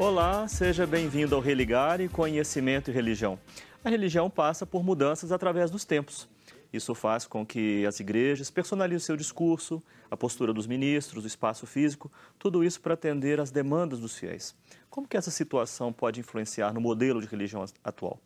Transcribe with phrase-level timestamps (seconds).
[0.00, 3.38] Olá, seja bem-vindo ao Religare Conhecimento e Religião.
[3.84, 6.26] A religião passa por mudanças através dos tempos.
[6.72, 11.66] Isso faz com que as igrejas personalizem seu discurso, a postura dos ministros, o espaço
[11.66, 14.56] físico, tudo isso para atender às demandas dos fiéis.
[14.88, 18.18] Como que essa situação pode influenciar no modelo de religião atual?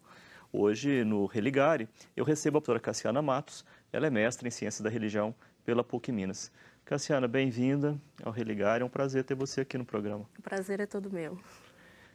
[0.53, 4.89] Hoje, no Religare, eu recebo a professora Cassiana Matos, ela é mestra em Ciências da
[4.89, 5.35] Religião
[5.65, 6.53] pela PUC Minas.
[6.85, 10.29] Cassiana, bem-vinda ao Religare, é um prazer ter você aqui no programa.
[10.39, 11.39] O prazer é todo meu.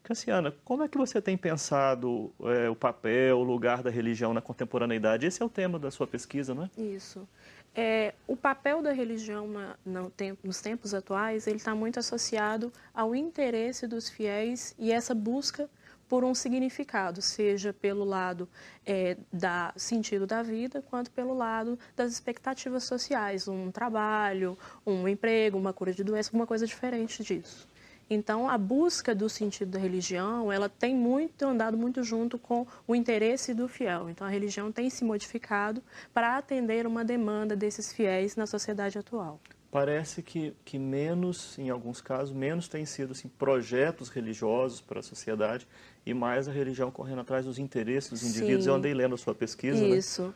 [0.03, 4.41] Cassiana, como é que você tem pensado é, o papel, o lugar da religião na
[4.41, 5.25] contemporaneidade?
[5.25, 6.81] Esse é o tema da sua pesquisa, não é?
[6.81, 7.27] Isso.
[7.75, 10.11] É, o papel da religião na, na,
[10.43, 15.67] nos tempos atuais ele está muito associado ao interesse dos fiéis e essa busca
[16.09, 18.49] por um significado, seja pelo lado
[18.85, 25.57] é, da sentido da vida, quanto pelo lado das expectativas sociais, um trabalho, um emprego,
[25.57, 27.69] uma cura de doença, alguma coisa diferente disso.
[28.09, 32.95] Então, a busca do sentido da religião, ela tem muito andado muito junto com o
[32.95, 34.09] interesse do fiel.
[34.09, 39.39] Então, a religião tem se modificado para atender uma demanda desses fiéis na sociedade atual
[39.71, 45.03] parece que, que menos, em alguns casos, menos tem sido assim, projetos religiosos para a
[45.03, 45.67] sociedade
[46.05, 48.63] e mais a religião correndo atrás dos interesses dos indivíduos.
[48.63, 48.69] Sim.
[48.69, 49.79] Eu andei lendo a sua pesquisa.
[49.79, 49.89] Né?
[49.89, 50.23] Isso.
[50.23, 50.33] Né?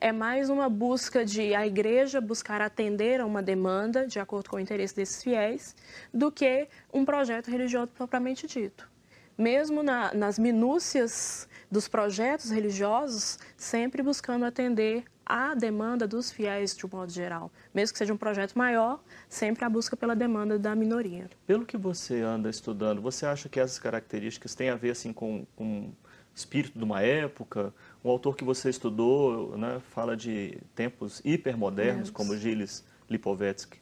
[0.00, 4.50] É, é mais uma busca de a igreja buscar atender a uma demanda de acordo
[4.50, 5.74] com o interesse desses fiéis
[6.14, 8.88] do que um projeto religioso propriamente dito.
[9.36, 16.86] Mesmo na, nas minúcias dos projetos religiosos, sempre buscando atender a demanda dos fiéis de
[16.86, 17.50] um modo geral.
[17.74, 21.28] Mesmo que seja um projeto maior, sempre a busca pela demanda da minoria.
[21.44, 25.44] Pelo que você anda estudando, você acha que essas características têm a ver assim, com,
[25.56, 25.94] com o
[26.32, 27.74] espírito de uma época?
[28.04, 33.80] O autor que você estudou né, fala de tempos hipermodernos, como Gilles Lipovetsky.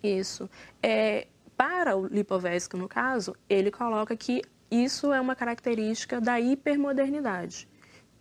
[0.00, 0.48] Isso.
[0.80, 7.68] É, para o Lipovetsky, no caso, ele coloca que isso é uma característica da hipermodernidade,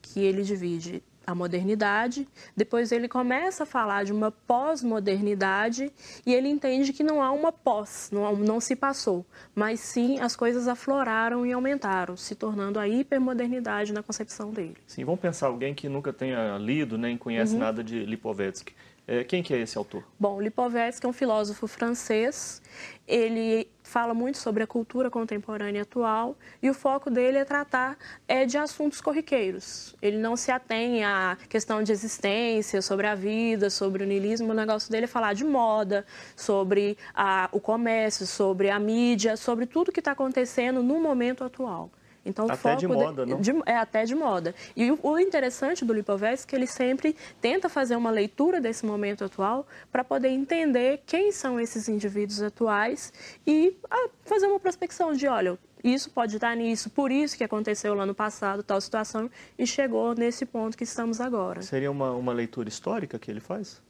[0.02, 5.92] que ele divide a modernidade, depois ele começa a falar de uma pós-modernidade
[6.26, 10.36] e ele entende que não há uma pós, não, não se passou, mas sim as
[10.36, 14.78] coisas afloraram e aumentaram, se tornando a hipermodernidade na concepção dele.
[14.88, 17.60] Sim, vamos pensar alguém que nunca tenha lido nem conhece uhum.
[17.60, 18.74] nada de Lipovetsky.
[19.08, 20.04] É, quem que é esse autor?
[20.20, 22.62] Bom, Lipovetsky é um filósofo francês.
[23.08, 28.46] Ele fala muito sobre a cultura contemporânea atual e o foco dele é tratar é,
[28.46, 29.94] de assuntos corriqueiros.
[30.02, 34.52] Ele não se atém à questão de existência, sobre a vida, sobre o niilismo.
[34.52, 36.06] O negócio dele é falar de moda,
[36.38, 41.92] sobre a, o comércio, sobre a mídia, sobre tudo que está acontecendo no momento atual.
[42.26, 43.42] Então, até foco de moda, de, não?
[43.42, 44.54] De, é até de moda.
[44.76, 48.86] E o, o interessante do Lipovetsky é que ele sempre tenta fazer uma leitura desse
[48.86, 53.12] momento atual para poder entender quem são esses indivíduos atuais
[53.46, 57.96] e ah, fazer uma prospecção de, olha, isso pode estar nisso, por isso que aconteceu
[57.96, 61.64] lá no passado tal situação e chegou nesse ponto que estamos agora.
[61.64, 63.82] Seria uma, uma leitura histórica que ele faz?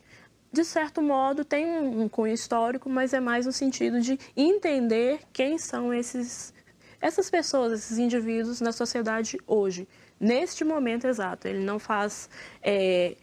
[0.53, 5.57] de certo modo, tem um cunho histórico, mas é mais no sentido de entender quem
[5.57, 6.53] são esses
[7.01, 9.87] essas pessoas, esses indivíduos na sociedade hoje,
[10.19, 11.47] neste momento exato.
[11.47, 12.29] Ele não faz,
[12.61, 13.15] é,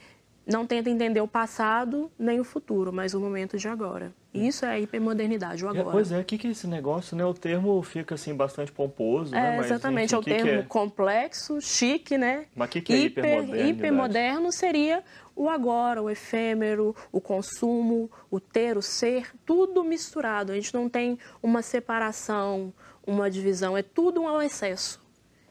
[0.46, 4.12] não tenta entender o passado nem o futuro, mas o momento de agora.
[4.34, 5.88] Isso é a hipermodernidade, o agora.
[5.88, 7.24] É, pois é, o que, que é esse negócio, né?
[7.24, 9.56] O termo fica assim bastante pomposo, é, né?
[9.56, 10.62] Mas, exatamente, enfim, é o termo é?
[10.64, 12.46] complexo, chique, né?
[12.54, 15.02] Mas o que, que é Hiper, hipermoderno seria
[15.34, 20.52] o agora, o efêmero, o consumo, o ter, o ser, tudo misturado.
[20.52, 22.72] A gente não tem uma separação,
[23.08, 25.00] uma divisão, é tudo um excesso.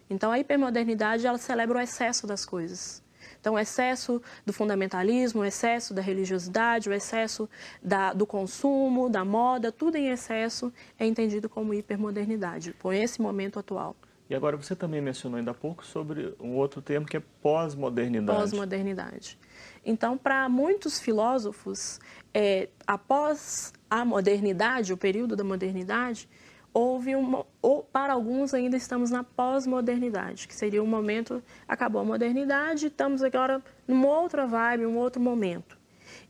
[0.10, 3.04] Então a hipermodernidade ela celebra o excesso das coisas.
[3.40, 7.48] Então, o excesso do fundamentalismo, o excesso da religiosidade, o excesso
[7.82, 13.60] da, do consumo, da moda, tudo em excesso é entendido como hipermodernidade, por esse momento
[13.60, 13.96] atual.
[14.30, 18.40] E agora você também mencionou ainda há pouco sobre um outro termo que é pós-modernidade.
[18.40, 19.38] Pós-modernidade.
[19.86, 22.00] Então, para muitos filósofos,
[22.34, 26.28] é, após a modernidade, o período da modernidade,
[26.78, 32.06] houve uma, ou para alguns ainda estamos na pós-modernidade, que seria um momento, acabou a
[32.06, 35.76] modernidade, estamos agora numa outra vibe, um outro momento.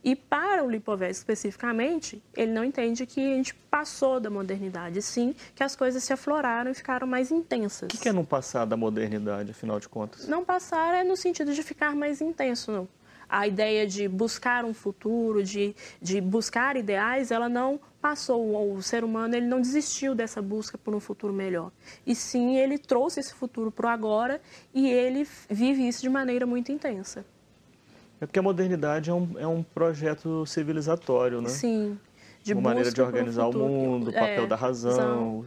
[0.02, 5.34] E para o Lipovetsky especificamente, ele não entende que a gente passou da modernidade, sim
[5.54, 7.90] que as coisas se afloraram e ficaram mais intensas.
[7.92, 10.26] O que é não passar da modernidade, afinal de contas?
[10.26, 12.88] Não passar é no sentido de ficar mais intenso, não
[13.28, 18.74] a ideia de buscar um futuro, de, de buscar ideais, ela não passou.
[18.74, 21.70] O ser humano ele não desistiu dessa busca por um futuro melhor.
[22.06, 24.40] E sim, ele trouxe esse futuro para o agora
[24.72, 27.24] e ele vive isso de maneira muito intensa.
[28.20, 31.48] É porque a modernidade é um, é um projeto civilizatório, né?
[31.48, 31.98] Sim.
[32.42, 35.44] de Uma maneira de organizar o mundo, o papel é, da razão.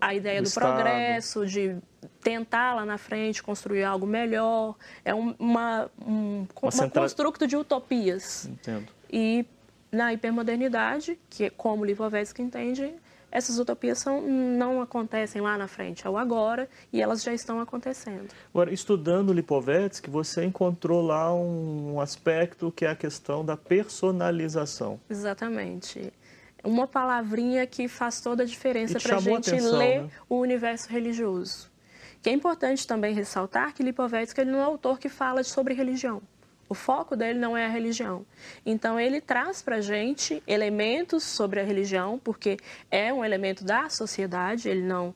[0.00, 1.76] A ideia do, do progresso, de
[2.24, 4.74] tentar lá na frente construir algo melhor.
[5.04, 7.04] É um, uma, um uma, central...
[7.04, 8.46] construto de utopias.
[8.46, 8.88] Entendo.
[9.12, 9.46] E
[9.92, 12.92] na hipermodernidade, que é como Lipovetsky entende,
[13.30, 17.60] essas utopias são, não acontecem lá na frente, é o agora e elas já estão
[17.60, 18.28] acontecendo.
[18.52, 25.00] Agora, estudando Lipovetsky, você encontrou lá um aspecto que é a questão da personalização.
[25.10, 26.12] Exatamente.
[26.62, 30.10] Uma palavrinha que faz toda a diferença para a gente atenção, ler né?
[30.28, 31.73] o universo religioso.
[32.24, 36.22] Que é importante também ressaltar que Lipovetsky ele não é autor que fala sobre religião.
[36.66, 38.24] O foco dele não é a religião.
[38.64, 42.56] Então, ele traz para a gente elementos sobre a religião, porque
[42.90, 45.14] é um elemento da sociedade, ele não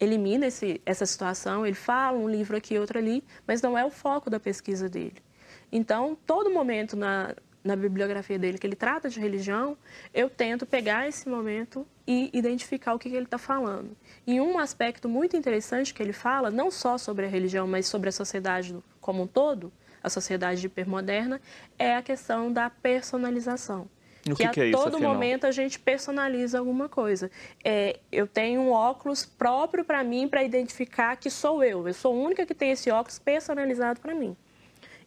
[0.00, 3.90] elimina esse, essa situação, ele fala um livro aqui, outro ali, mas não é o
[3.90, 5.22] foco da pesquisa dele.
[5.70, 9.76] Então, todo momento na, na bibliografia dele que ele trata de religião,
[10.14, 13.96] eu tento pegar esse momento e identificar o que, que ele está falando.
[14.26, 18.08] E um aspecto muito interessante que ele fala, não só sobre a religião, mas sobre
[18.08, 19.72] a sociedade como um todo,
[20.02, 21.40] a sociedade hipermoderna,
[21.78, 23.88] é a questão da personalização.
[24.28, 27.30] O que, que, que é a todo isso, momento a gente personaliza alguma coisa.
[27.64, 31.86] É, eu tenho um óculos próprio para mim para identificar que sou eu.
[31.86, 34.36] Eu sou a única que tem esse óculos personalizado para mim.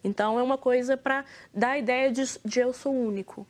[0.04, 3.46] Então é uma coisa para dar a ideia de, de eu sou único.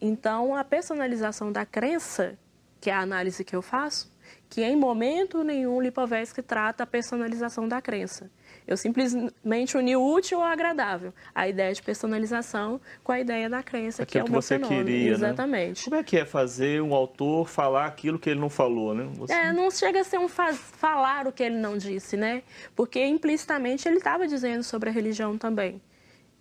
[0.00, 2.38] Então a personalização da crença,
[2.80, 4.13] que é a análise que eu faço,
[4.48, 8.30] que em momento nenhum Lipovetsky trata a personalização da crença.
[8.66, 11.12] Eu simplesmente uni o útil ao agradável.
[11.34, 14.54] A ideia de personalização com a ideia da crença, aquilo que é o que você
[14.54, 14.84] fenômeno.
[14.84, 15.16] queria, né?
[15.16, 15.80] Exatamente.
[15.80, 15.84] Né?
[15.84, 19.08] Como é que é fazer um autor falar aquilo que ele não falou, né?
[19.16, 19.32] Você...
[19.32, 20.56] É, não chega a ser um faz...
[20.56, 22.42] falar o que ele não disse, né?
[22.74, 25.82] Porque implicitamente ele estava dizendo sobre a religião também.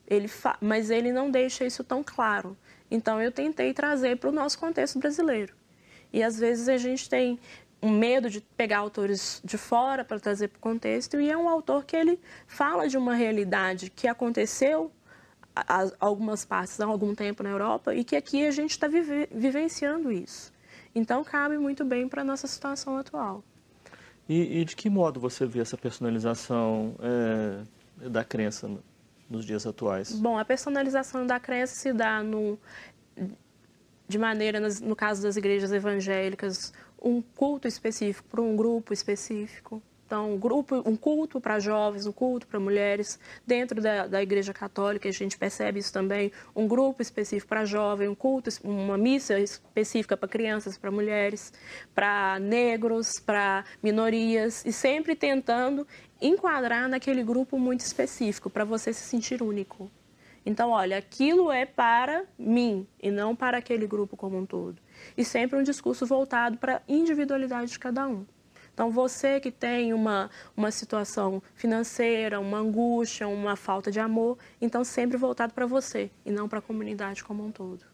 [0.08, 0.58] Ele fa...
[0.62, 2.56] Mas ele não deixa isso tão claro.
[2.90, 5.54] Então eu tentei trazer para o nosso contexto brasileiro.
[6.12, 7.40] E às vezes a gente tem
[7.84, 11.50] um medo de pegar autores de fora para trazer para o contexto, e é um
[11.50, 14.90] autor que ele fala de uma realidade que aconteceu
[15.54, 19.28] a, algumas partes há algum tempo na Europa e que aqui a gente está vive,
[19.30, 20.54] vivenciando isso.
[20.96, 23.44] Então, cabe muito bem para a nossa situação atual.
[24.30, 28.72] E, e, de que modo você vê essa personalização é, da crença
[29.30, 30.14] nos dias atuais?
[30.14, 32.58] Bom, a personalização da crença se dá no,
[34.08, 36.72] de maneira, no caso das igrejas evangélicas,
[37.04, 39.84] um culto específico para um grupo específico.
[40.06, 43.20] Então, um, grupo, um culto para jovens, um culto para mulheres.
[43.48, 46.32] Dentro da, da, Igreja Católica, a gente percebe isso também.
[46.56, 51.52] Um grupo específico para jovens, um culto, uma missa específica para crianças, para mulheres,
[51.96, 54.64] para negros, para minorias.
[54.66, 55.88] E sempre tentando
[56.22, 59.90] enquadrar naquele grupo muito específico, para você se sentir único.
[60.46, 64.82] Então, olha, aquilo é para mim e não para aquele grupo como um todo
[65.18, 68.26] e sempre um discurso voltado para a individualidade de cada um.
[68.74, 74.84] Então, você que tem uma, uma situação financeira, uma angústia, uma falta de amor, então
[74.84, 77.86] sempre voltado para você e não para a comunidade como um todo.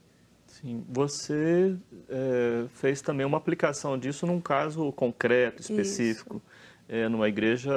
[0.48, 1.76] Sim, você
[2.10, 6.42] é, fez também uma aplicação disso num caso concreto, específico,
[6.90, 7.72] é, numa igreja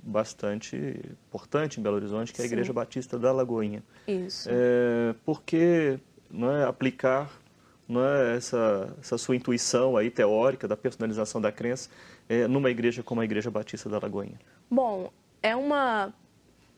[0.00, 0.76] bastante
[1.28, 2.54] importante em Belo Horizonte, que é a Sim.
[2.54, 3.82] Igreja Batista da Lagoinha.
[4.06, 4.48] Isso.
[4.50, 5.98] É, por que
[6.30, 7.28] não é, aplicar
[7.90, 11.90] é, essa, essa sua intuição aí teórica da personalização da crença
[12.28, 14.38] é, numa igreja como a Igreja Batista da Lagoinha?
[14.70, 16.14] Bom, é uma,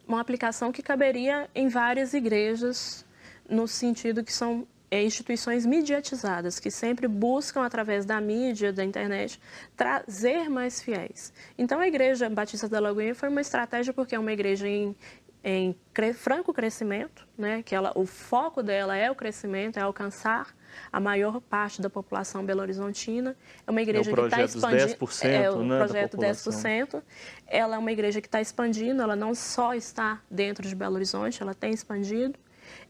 [0.08, 3.04] uma aplicação que caberia em várias igrejas,
[3.48, 9.40] no sentido que são é, instituições mediatizadas, que sempre buscam, através da mídia, da internet,
[9.76, 11.32] trazer mais fiéis.
[11.58, 14.94] Então, a Igreja Batista da Lagoinha foi uma estratégia porque é uma igreja em,
[15.42, 17.62] em cre franco crescimento, né?
[17.62, 20.54] que ela, o foco dela é o crescimento, é alcançar
[20.92, 23.36] a maior parte da população belo-horizontina.
[23.66, 24.94] É uma igreja é que está expandindo.
[24.94, 27.02] 10%, é o né, projeto 10%.
[27.46, 31.42] Ela é uma igreja que está expandindo, ela não só está dentro de Belo Horizonte,
[31.42, 32.38] ela tem expandido.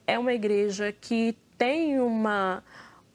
[0.06, 2.62] É uma igreja que tem uma,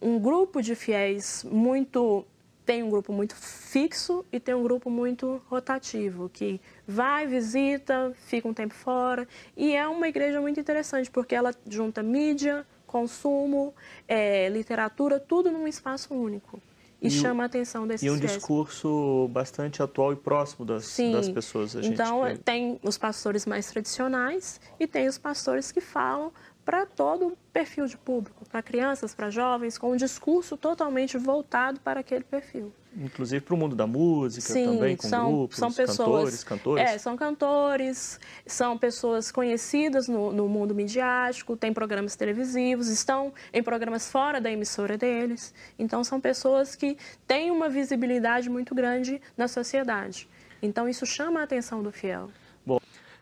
[0.02, 2.26] um grupo de fiéis muito
[2.66, 8.48] tem um grupo muito fixo e tem um grupo muito rotativo, que vai, visita, fica
[8.48, 9.28] um tempo fora.
[9.58, 13.74] E é uma igreja muito interessante, porque ela junta mídia, consumo,
[14.08, 16.62] é, literatura, tudo num espaço único.
[17.02, 21.30] E, e chama a atenção desses E um discurso bastante atual e próximo das, das
[21.30, 21.74] pessoas.
[21.76, 26.32] então, tem os pastores mais tradicionais e tem os pastores que falam
[26.64, 31.80] para todo o perfil de público, para crianças, para jovens, com um discurso totalmente voltado
[31.80, 32.74] para aquele perfil.
[32.96, 36.92] Inclusive para o mundo da música Sim, também, com são, grupos, são pessoas, cantores, cantores.
[36.92, 43.64] É, são cantores, são pessoas conhecidas no, no mundo midiático, têm programas televisivos, estão em
[43.64, 45.54] programas fora da emissora deles.
[45.80, 50.28] Então, são pessoas que têm uma visibilidade muito grande na sociedade.
[50.62, 52.30] Então, isso chama a atenção do fiel.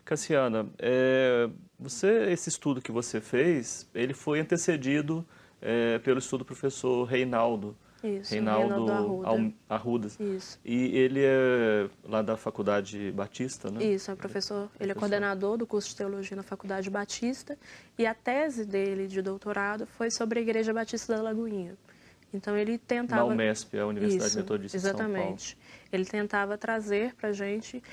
[0.10, 1.48] Cassiana, é,
[1.80, 5.24] você, esse estudo que você fez, ele foi antecedido
[5.62, 7.78] é, pelo estudo do professor Reinaldo.
[8.04, 9.54] Isso, Reinaldo, Reinaldo Arruda.
[9.70, 10.20] Arrudas.
[10.20, 10.60] Isso.
[10.66, 13.84] E ele é lá da Faculdade Batista, né?
[13.84, 14.68] Isso, é professor.
[14.80, 17.56] Ele é coordenador do curso de teologia na Faculdade Batista
[17.96, 21.78] e a tese dele de doutorado foi sobre a Igreja Batista da Lagoinha.
[22.34, 23.28] Então ele tentava.
[23.28, 25.36] Na UMESP, a Universidade Isso, Metodista exatamente.
[25.36, 25.86] de São Paulo.
[25.92, 27.84] Ele tentava trazer para a gente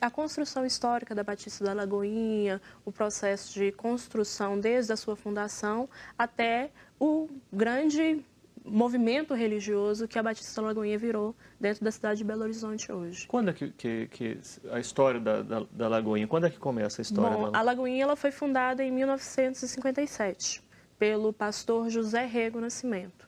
[0.00, 5.88] a construção histórica da Batista da Lagoinha, o processo de construção desde a sua fundação
[6.16, 8.24] até o grande
[8.64, 13.26] movimento religioso que a Batista da Lagoinha virou dentro da cidade de Belo Horizonte hoje.
[13.26, 14.40] Quando é que, que, que
[14.70, 17.58] a história da, da, da, Lagoinha, quando é que começa a história Bom, dela?
[17.58, 20.62] a Lagoinha ela foi fundada em 1957
[20.98, 23.27] pelo pastor José Rego Nascimento.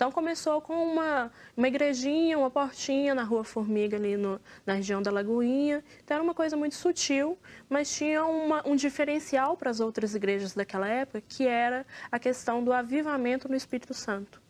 [0.00, 5.02] Então começou com uma, uma igrejinha, uma portinha na Rua Formiga, ali no, na região
[5.02, 5.84] da Lagoinha.
[6.02, 7.36] Então era uma coisa muito sutil,
[7.68, 12.64] mas tinha uma, um diferencial para as outras igrejas daquela época, que era a questão
[12.64, 14.40] do avivamento no Espírito Santo.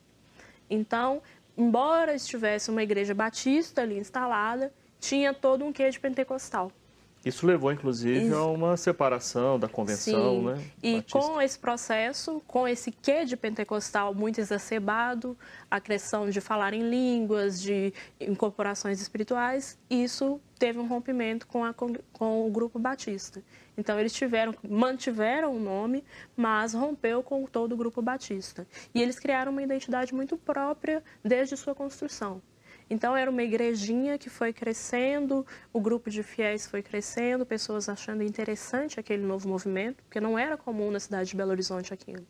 [0.70, 1.20] Então,
[1.58, 6.70] embora estivesse uma igreja batista ali instalada, tinha todo um quê de pentecostal.
[7.24, 8.34] Isso levou, inclusive, Isso.
[8.34, 10.44] a uma separação da convenção, Sim.
[10.46, 10.64] né?
[10.82, 11.18] E Batista.
[11.18, 15.36] com esse processo, com esse quê de pentecostal muito exacerbado,
[15.70, 21.74] a questão de falar em línguas, de incorporações espirituais, isso teve um rompimento com, a,
[21.74, 23.42] com o grupo batista.
[23.76, 26.02] Então eles tiveram, mantiveram o nome,
[26.34, 28.66] mas rompeu com todo o grupo batista.
[28.94, 32.42] E eles criaram uma identidade muito própria desde sua construção.
[32.90, 38.24] Então era uma igrejinha que foi crescendo, o grupo de fiéis foi crescendo, pessoas achando
[38.24, 42.26] interessante aquele novo movimento, porque não era comum na cidade de Belo Horizonte aquilo.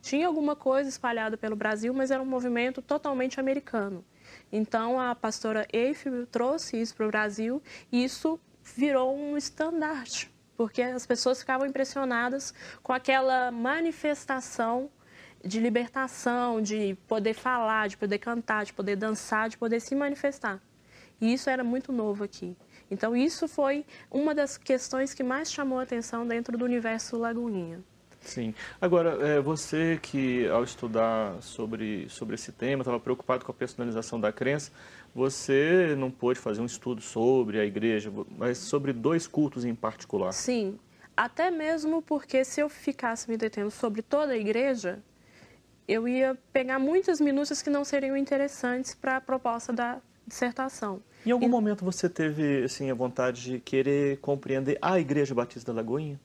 [0.00, 4.04] Tinha alguma coisa espalhada pelo Brasil, mas era um movimento totalmente americano.
[4.52, 10.80] Então a pastora Eiffel trouxe isso para o Brasil e isso virou um estandarte, porque
[10.80, 12.54] as pessoas ficavam impressionadas
[12.84, 14.88] com aquela manifestação
[15.44, 20.60] de libertação, de poder falar, de poder cantar, de poder dançar, de poder se manifestar.
[21.20, 22.56] E isso era muito novo aqui.
[22.90, 27.82] Então, isso foi uma das questões que mais chamou a atenção dentro do universo Lagoinha.
[28.20, 28.54] Sim.
[28.80, 34.18] Agora, é, você que ao estudar sobre, sobre esse tema estava preocupado com a personalização
[34.18, 34.72] da crença,
[35.14, 40.32] você não pôde fazer um estudo sobre a igreja, mas sobre dois cultos em particular.
[40.32, 40.78] Sim.
[41.16, 45.02] Até mesmo porque se eu ficasse me detendo sobre toda a igreja,
[45.86, 51.02] eu ia pegar muitas minúcias que não seriam interessantes para a proposta da dissertação.
[51.24, 51.48] Em algum e...
[51.48, 56.18] momento você teve assim, a vontade de querer compreender a Igreja Batista da Lagoinha?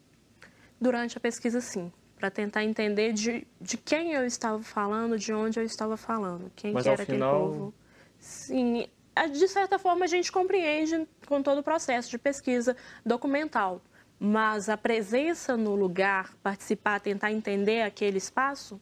[0.80, 1.92] Durante a pesquisa, sim.
[2.18, 6.74] Para tentar entender de, de quem eu estava falando, de onde eu estava falando, quem
[6.74, 7.36] Mas, que era final...
[7.36, 7.74] aquele povo.
[8.20, 8.88] Sim,
[9.32, 12.76] de certa forma a gente compreende com todo o processo de pesquisa
[13.06, 13.82] documental.
[14.20, 18.80] Mas a presença no lugar, participar, tentar entender aquele espaço,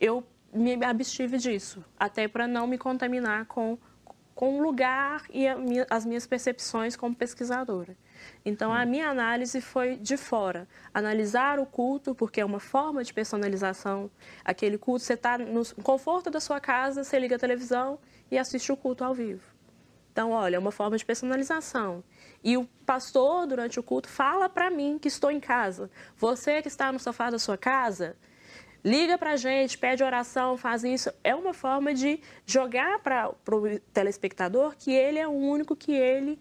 [0.00, 3.78] eu me abstive disso, até para não me contaminar com,
[4.34, 7.96] com o lugar e minha, as minhas percepções como pesquisadora.
[8.44, 10.66] Então, a minha análise foi de fora.
[10.92, 14.10] Analisar o culto, porque é uma forma de personalização.
[14.44, 17.98] Aquele culto, você está no conforto da sua casa, você liga a televisão
[18.30, 19.54] e assiste o culto ao vivo.
[20.12, 22.02] Então, olha, é uma forma de personalização.
[22.42, 25.90] E o pastor, durante o culto, fala para mim que estou em casa.
[26.16, 28.16] Você que está no sofá da sua casa,
[28.86, 31.10] liga para a gente, pede oração, faz isso.
[31.24, 36.38] É uma forma de jogar para o telespectador que ele é o único, que ele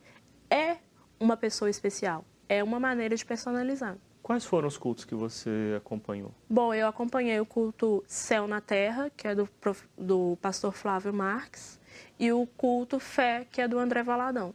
[0.47, 0.77] é
[1.19, 2.23] uma pessoa especial.
[2.47, 3.97] É uma maneira de personalizar.
[4.21, 6.31] Quais foram os cultos que você acompanhou?
[6.47, 9.49] Bom, eu acompanhei o culto Céu na Terra, que é do,
[9.97, 11.79] do pastor Flávio Marques,
[12.19, 14.53] e o culto Fé, que é do André Valadão.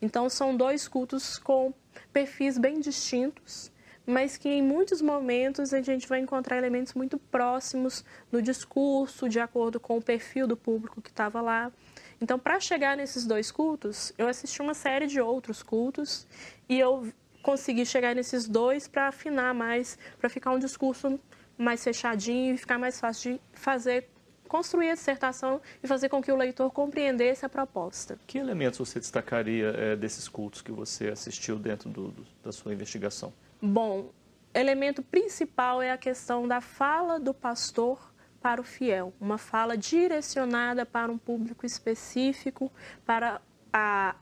[0.00, 1.72] Então, são dois cultos com
[2.12, 3.72] perfis bem distintos,
[4.06, 9.40] mas que em muitos momentos a gente vai encontrar elementos muito próximos no discurso, de
[9.40, 11.72] acordo com o perfil do público que estava lá.
[12.20, 16.26] Então, para chegar nesses dois cultos, eu assisti uma série de outros cultos
[16.68, 21.18] e eu consegui chegar nesses dois para afinar mais, para ficar um discurso
[21.58, 24.08] mais fechadinho e ficar mais fácil de fazer
[24.46, 28.18] construir a dissertação e fazer com que o leitor compreendesse a proposta.
[28.26, 32.72] Que elementos você destacaria é, desses cultos que você assistiu dentro do, do, da sua
[32.72, 33.32] investigação?
[33.60, 34.10] Bom,
[34.52, 40.86] elemento principal é a questão da fala do pastor para o fiel, uma fala direcionada
[40.86, 42.70] para um público específico,
[43.04, 43.40] para
[43.72, 44.14] a,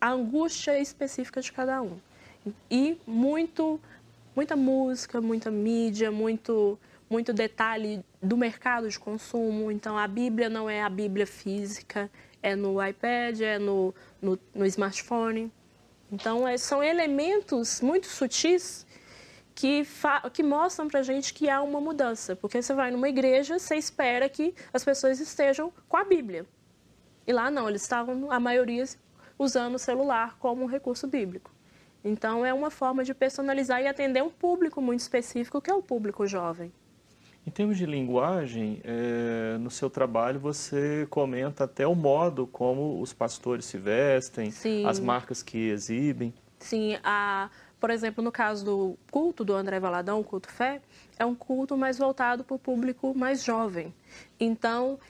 [0.00, 1.98] a angústia específica de cada um.
[2.70, 3.80] E muito,
[4.34, 6.78] muita música, muita mídia, muito,
[7.10, 9.70] muito detalhe do mercado de consumo.
[9.70, 12.10] Então, a Bíblia não é a Bíblia física,
[12.42, 15.52] é no iPad, é no, no, no smartphone.
[16.12, 18.86] Então, é, são elementos muito sutis
[19.54, 19.82] que,
[20.34, 22.36] que mostram para a gente que há uma mudança.
[22.36, 26.44] Porque você vai numa igreja, você espera que as pessoas estejam com a Bíblia.
[27.26, 28.84] E lá não, eles estavam, a maioria,
[29.38, 31.50] usando o celular como um recurso bíblico.
[32.04, 35.82] Então, é uma forma de personalizar e atender um público muito específico, que é o
[35.82, 36.70] público jovem.
[37.44, 43.12] Em termos de linguagem, é, no seu trabalho você comenta até o modo como os
[43.12, 44.86] pastores se vestem, Sim.
[44.86, 46.32] as marcas que exibem.
[46.60, 50.80] Sim, a, por exemplo, no caso do culto do André Valadão, o culto fé,
[51.18, 53.92] é um culto mais voltado para o público mais jovem.
[54.38, 55.00] Então,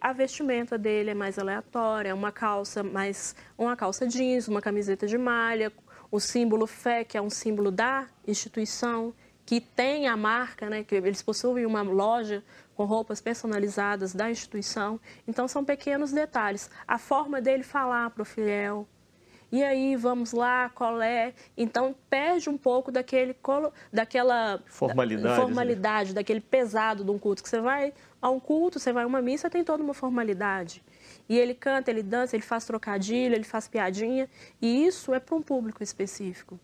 [0.00, 5.06] a vestimenta dele é mais aleatória, é uma calça mais uma calça jeans, uma camiseta
[5.06, 5.72] de malha,
[6.10, 9.14] o símbolo fé, que é um símbolo da instituição,
[9.50, 12.40] que tem a marca, né, que eles possuem uma loja
[12.76, 15.00] com roupas personalizadas da instituição.
[15.26, 16.70] Então são pequenos detalhes.
[16.86, 18.86] A forma dele falar para o fiel,
[19.50, 21.34] e aí, vamos lá, qual é?
[21.56, 23.34] Então, perde um pouco daquele,
[23.92, 27.42] daquela formalidade, formalidade daquele pesado de um culto.
[27.42, 27.92] Que você vai
[28.22, 30.80] a um culto, você vai a uma missa, tem toda uma formalidade.
[31.28, 34.30] E ele canta, ele dança, ele faz trocadilho, ele faz piadinha.
[34.62, 36.56] E isso é para um público específico.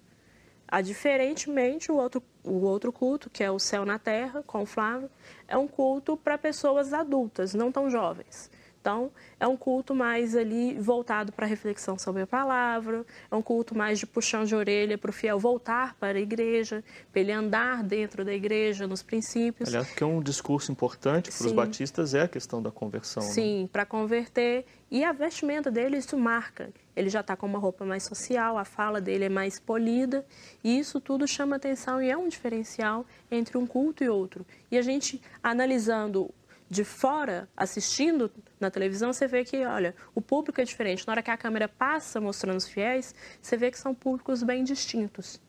[0.68, 4.66] A, diferentemente, o outro, o outro culto, que é o Céu na Terra, com o
[4.66, 5.08] Flávio,
[5.46, 8.50] é um culto para pessoas adultas, não tão jovens.
[8.86, 13.42] Então, é um culto mais ali voltado para a reflexão sobre a palavra, é um
[13.42, 17.32] culto mais de puxão de orelha para o fiel voltar para a igreja, para ele
[17.32, 19.70] andar dentro da igreja, nos princípios.
[19.70, 23.24] Aliás, porque é um discurso importante para os batistas é a questão da conversão.
[23.24, 23.28] Né?
[23.28, 23.68] Sim, né?
[23.72, 24.64] para converter.
[24.88, 26.70] E a vestimenta dele, isso marca.
[26.94, 30.24] Ele já está com uma roupa mais social, a fala dele é mais polida,
[30.62, 34.46] e isso tudo chama atenção e é um diferencial entre um culto e outro.
[34.70, 36.32] E a gente, analisando
[36.68, 41.06] de fora, assistindo na televisão, você vê que, olha, o público é diferente.
[41.06, 44.64] Na hora que a câmera passa mostrando os fiéis, você vê que são públicos bem
[44.64, 45.40] distintos.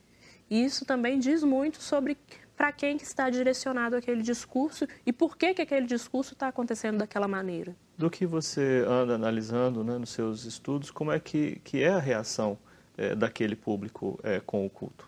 [0.49, 2.17] E isso também diz muito sobre
[2.55, 6.97] para quem que está direcionado aquele discurso e por que, que aquele discurso está acontecendo
[6.97, 7.75] daquela maneira.
[7.97, 11.99] Do que você anda analisando né, nos seus estudos, como é que, que é a
[11.99, 12.57] reação
[12.97, 15.07] é, daquele público é, com o culto?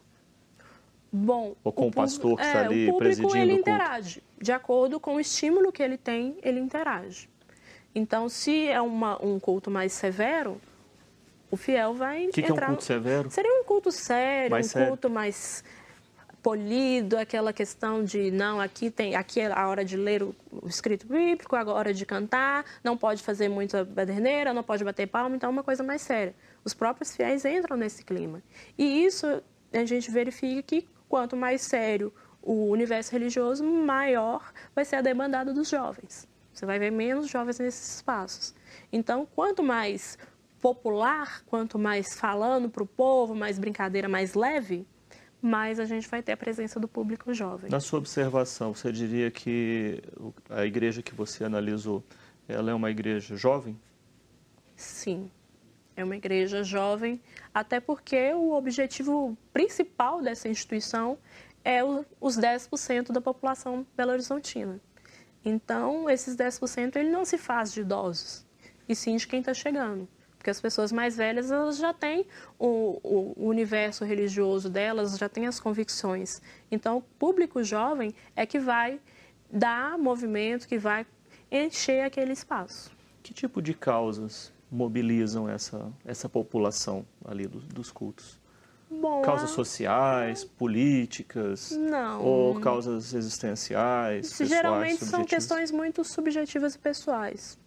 [1.11, 4.23] Bom, ou com o, o pastor que está é, ali o público, presidindo ele interage.
[4.39, 7.27] De acordo com o estímulo que ele tem, ele interage.
[7.93, 10.61] Então, se é uma, um culto mais severo,
[11.49, 13.31] o fiel vai O que, que, é um culto severo?
[13.31, 14.87] Seria um culto sério, mais um sério.
[14.89, 15.63] culto mais
[16.41, 20.67] polido, aquela questão de não, aqui tem, aqui é a hora de ler o, o
[20.67, 25.35] escrito bíblico, a hora de cantar, não pode fazer muita baderneira, não pode bater palma,
[25.35, 26.33] então é uma coisa mais séria.
[26.63, 28.41] Os próprios fiéis entram nesse clima.
[28.77, 29.41] E isso
[29.73, 35.53] a gente verifica que quanto mais sério o universo religioso, maior vai ser a demandada
[35.53, 36.27] dos jovens.
[36.53, 38.53] Você vai ver menos jovens nesses espaços.
[38.91, 40.17] Então, quanto mais
[40.61, 44.85] popular, quanto mais falando para o povo, mais brincadeira, mais leve,
[45.41, 47.69] mais a gente vai ter a presença do público jovem.
[47.69, 50.01] Na sua observação, você diria que
[50.49, 52.03] a igreja que você analisou,
[52.47, 53.79] ela é uma igreja jovem?
[54.75, 55.31] Sim,
[55.99, 57.21] é uma igreja jovem,
[57.53, 61.17] até porque o objetivo principal dessa instituição
[61.63, 64.79] é os 10% da população belo-horizontina.
[65.43, 68.45] Então, esses 10% ele não se faz de idosos,
[68.87, 70.07] e sim de quem está chegando.
[70.37, 72.25] Porque as pessoas mais velhas elas já têm
[72.57, 76.41] o, o, universo religioso delas, já têm as convicções.
[76.71, 79.01] Então, o público jovem é que vai
[79.51, 81.05] dar movimento, que vai
[81.51, 82.89] encher aquele espaço.
[83.21, 88.39] Que tipo de causas mobilizam essa, essa população ali do, dos cultos?
[88.89, 91.71] Bom, causas sociais, políticas?
[91.71, 92.23] Não.
[92.23, 94.29] Ou causas existenciais?
[94.29, 95.09] Pessoais, Geralmente subjetivas?
[95.09, 97.57] são questões muito subjetivas e pessoais.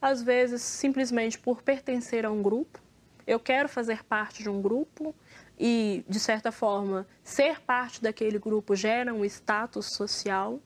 [0.00, 2.80] Às vezes, simplesmente por pertencer a um grupo.
[3.26, 5.14] Eu quero fazer parte de um grupo
[5.58, 10.58] e, de certa forma, ser parte daquele grupo gera um status social.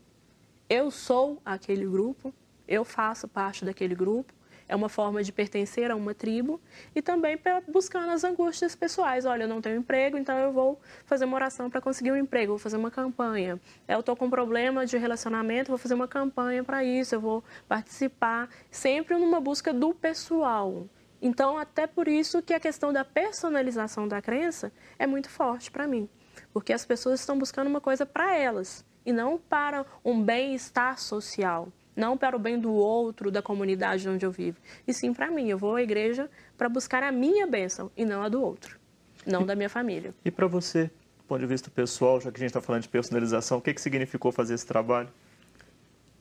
[0.70, 2.32] Eu sou aquele grupo,
[2.68, 4.32] eu faço parte daquele grupo
[4.68, 6.60] é uma forma de pertencer a uma tribo
[6.94, 9.24] e também buscando as angústias pessoais.
[9.24, 12.52] Olha, eu não tenho emprego, então eu vou fazer uma oração para conseguir um emprego,
[12.52, 13.60] vou fazer uma campanha.
[13.86, 17.44] Eu estou com um problema de relacionamento, vou fazer uma campanha para isso, eu vou
[17.68, 20.86] participar, sempre numa busca do pessoal.
[21.20, 25.86] Então, até por isso que a questão da personalização da crença é muito forte para
[25.86, 26.08] mim.
[26.52, 31.68] porque as pessoas estão buscando uma coisa para elas e não para um bem-estar social,
[31.94, 35.48] não para o bem do outro, da comunidade onde eu vivo, e sim para mim.
[35.48, 38.78] Eu vou à igreja para buscar a minha bênção e não a do outro,
[39.26, 40.14] não da minha família.
[40.24, 40.84] E para você,
[41.18, 43.72] do ponto de vista pessoal, já que a gente está falando de personalização, o que,
[43.74, 45.08] que significou fazer esse trabalho?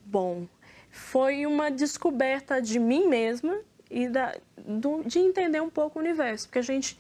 [0.06, 0.46] Bom,
[0.90, 6.48] foi uma descoberta de mim mesma e da, do, de entender um pouco o universo,
[6.48, 6.98] porque a gente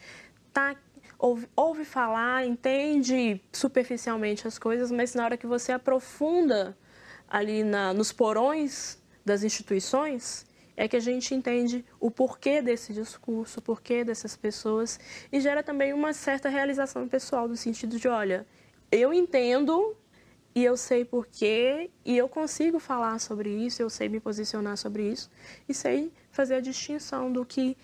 [0.53, 0.75] tá
[1.21, 6.75] ouve, ouve falar, entende superficialmente as coisas, mas na hora que você aprofunda
[7.31, 13.59] ali na, nos porões das instituições, é que a gente entende o porquê desse discurso,
[13.59, 14.99] o porquê dessas pessoas,
[15.31, 18.45] e gera também uma certa realização pessoal, no sentido de, olha,
[18.91, 19.95] eu entendo
[20.53, 25.09] e eu sei porquê, e eu consigo falar sobre isso, eu sei me posicionar sobre
[25.09, 25.31] isso,
[25.69, 27.77] e sei fazer a distinção do que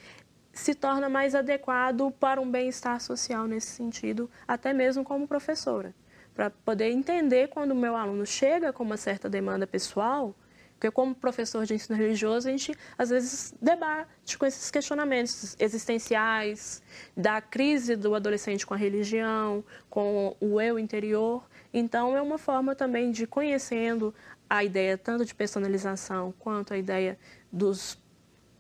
[0.52, 5.96] se torna mais adequado para um bem-estar social nesse sentido, até mesmo como professora.
[6.38, 10.36] Para poder entender quando o meu aluno chega com uma certa demanda pessoal,
[10.74, 16.84] porque como professor de ensino religioso, a gente às vezes debate com esses questionamentos existenciais,
[17.16, 21.44] da crise do adolescente com a religião, com o eu interior.
[21.74, 24.14] Então é uma forma também de conhecendo
[24.48, 27.18] a ideia tanto de personalização quanto a ideia
[27.52, 27.98] dos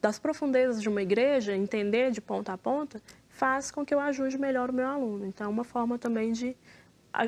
[0.01, 4.37] das profundezas de uma igreja, entender de ponta a ponta, faz com que eu ajude
[4.37, 5.25] melhor o meu aluno.
[5.25, 6.55] Então, é uma forma também de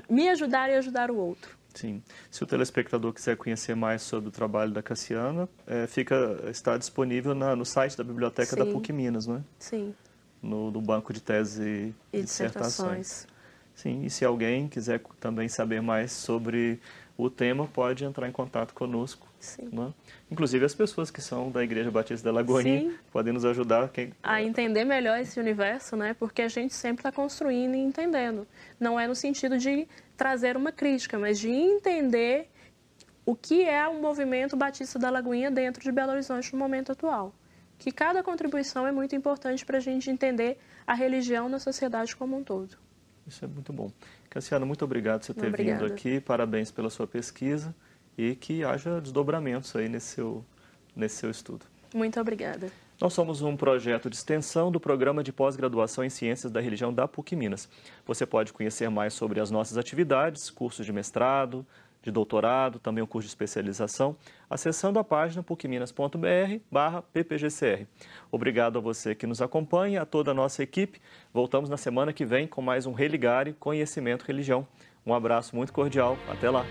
[0.10, 1.58] me ajudar e ajudar o outro.
[1.74, 2.02] Sim.
[2.32, 7.36] Se o telespectador quiser conhecer mais sobre o trabalho da Cassiana, é, fica, está disponível
[7.36, 8.58] na, no site da Biblioteca Sim.
[8.58, 9.42] da PUC Minas, não é?
[9.60, 9.94] Sim.
[10.42, 13.00] No, no banco de tese e dissertações.
[13.00, 13.28] dissertações.
[13.76, 16.82] Sim, e se alguém quiser também saber mais sobre
[17.18, 19.29] o tema, pode entrar em contato conosco.
[19.40, 19.70] Sim.
[19.72, 19.94] Né?
[20.30, 22.98] Inclusive as pessoas que são da Igreja Batista da Lagoinha Sim.
[23.12, 23.90] podem nos ajudar.
[23.90, 24.14] Quem...
[24.22, 26.14] A entender melhor esse universo, né?
[26.14, 28.46] porque a gente sempre está construindo e entendendo.
[28.80, 32.50] Não é no sentido de trazer uma crítica, mas de entender
[33.26, 37.34] o que é o movimento Batista da Lagoinha dentro de Belo Horizonte no momento atual.
[37.78, 42.36] Que cada contribuição é muito importante para a gente entender a religião na sociedade como
[42.36, 42.76] um todo.
[43.26, 43.90] Isso é muito bom.
[44.30, 45.84] Cassiano, muito obrigado por você ter Obrigada.
[45.84, 46.20] vindo aqui.
[46.20, 47.74] Parabéns pela sua pesquisa
[48.20, 50.44] e que haja desdobramentos aí nesse seu,
[50.94, 51.66] nesse seu estudo.
[51.96, 52.70] Muito obrigada.
[53.00, 57.08] Nós somos um projeto de extensão do Programa de Pós-Graduação em Ciências da Religião da
[57.08, 57.70] PUC Minas.
[58.06, 61.66] Você pode conhecer mais sobre as nossas atividades, cursos de mestrado,
[62.04, 64.18] de doutorado, também o curso de especialização,
[64.50, 67.88] acessando a página pucminas.br barra ppgcr.
[68.30, 71.02] Obrigado a você que nos acompanha, a toda a nossa equipe.
[71.34, 74.68] Voltamos na semana que vem com mais um Religare Conhecimento Religião.
[75.06, 76.18] Um abraço muito cordial.
[76.30, 76.66] Até lá.